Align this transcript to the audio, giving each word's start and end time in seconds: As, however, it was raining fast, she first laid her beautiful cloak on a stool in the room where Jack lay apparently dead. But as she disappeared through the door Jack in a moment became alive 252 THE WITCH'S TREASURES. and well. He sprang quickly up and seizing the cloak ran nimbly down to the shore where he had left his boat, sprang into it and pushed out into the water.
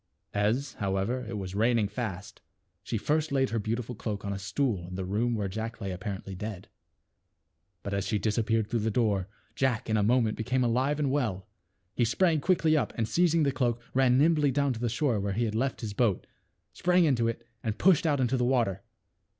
As, 0.33 0.73
however, 0.79 1.27
it 1.29 1.37
was 1.37 1.53
raining 1.53 1.87
fast, 1.87 2.41
she 2.81 2.97
first 2.97 3.31
laid 3.31 3.51
her 3.51 3.59
beautiful 3.59 3.93
cloak 3.93 4.25
on 4.25 4.33
a 4.33 4.39
stool 4.39 4.87
in 4.87 4.95
the 4.95 5.05
room 5.05 5.35
where 5.35 5.47
Jack 5.47 5.79
lay 5.79 5.91
apparently 5.91 6.33
dead. 6.33 6.69
But 7.83 7.93
as 7.93 8.07
she 8.07 8.17
disappeared 8.17 8.67
through 8.67 8.79
the 8.79 8.89
door 8.89 9.27
Jack 9.53 9.91
in 9.91 9.97
a 9.97 10.01
moment 10.01 10.37
became 10.37 10.63
alive 10.63 10.97
252 10.97 11.03
THE 11.03 11.13
WITCH'S 12.01 12.09
TREASURES. 12.17 12.19
and 12.19 12.23
well. 12.23 12.33
He 12.33 12.33
sprang 12.33 12.41
quickly 12.41 12.75
up 12.75 12.93
and 12.97 13.07
seizing 13.07 13.43
the 13.43 13.51
cloak 13.51 13.79
ran 13.93 14.17
nimbly 14.17 14.49
down 14.49 14.73
to 14.73 14.79
the 14.79 14.89
shore 14.89 15.19
where 15.19 15.33
he 15.33 15.45
had 15.45 15.53
left 15.53 15.81
his 15.81 15.93
boat, 15.93 16.25
sprang 16.73 17.05
into 17.05 17.27
it 17.27 17.45
and 17.61 17.77
pushed 17.77 18.07
out 18.07 18.19
into 18.19 18.37
the 18.37 18.43
water. 18.43 18.81